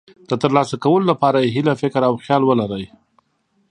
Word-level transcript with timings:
د 0.29 0.31
ترلاسه 0.43 0.75
کولو 0.83 1.05
لپاره 1.11 1.37
یې 1.43 1.49
هیله، 1.55 1.73
فکر 1.81 2.01
او 2.09 2.13
خیال 2.23 2.41
ولرئ. 2.45 2.85